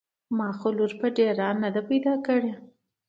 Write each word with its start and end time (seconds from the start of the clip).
ما 0.37 0.49
خو 0.57 0.69
لور 0.77 0.91
په 0.99 1.07
ډېران 1.17 1.55
نده 1.63 1.81
پيدا 1.89 2.13
کړې. 2.25 2.51